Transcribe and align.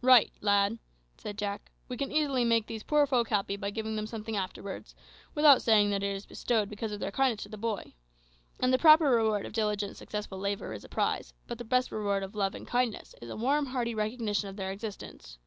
"Right, 0.00 0.30
lad," 0.40 0.78
said 1.18 1.36
Jack: 1.36 1.72
"we 1.88 1.96
can 1.96 2.12
easily 2.12 2.44
make 2.44 2.68
these 2.68 2.84
poor 2.84 3.04
folk 3.04 3.30
happy 3.30 3.56
by 3.56 3.70
giving 3.72 3.96
them 3.96 4.06
something 4.06 4.36
afterwards, 4.36 4.94
without 5.34 5.60
saying 5.60 5.90
that 5.90 6.04
it 6.04 6.14
is 6.14 6.24
bestowed 6.24 6.68
because 6.70 6.92
of 6.92 7.00
their 7.00 7.10
kindness 7.10 7.42
to 7.42 7.48
the 7.48 7.56
boy. 7.58 7.92
The 8.60 8.78
proper 8.78 9.10
reward 9.10 9.44
of 9.44 9.52
diligent 9.52 9.96
successful 9.96 10.38
labour 10.38 10.72
is 10.72 10.84
a 10.84 10.88
prize, 10.88 11.32
but 11.48 11.58
the 11.58 11.64
best 11.64 11.90
reward 11.90 12.22
of 12.22 12.36
love 12.36 12.54
and 12.54 12.64
kindness 12.64 13.16
is 13.20 13.28
a 13.28 13.34
warm, 13.36 13.66
hearty 13.66 13.92
recognition 13.92 14.48
of 14.48 14.54
their 14.54 14.70
existence. 14.70 15.38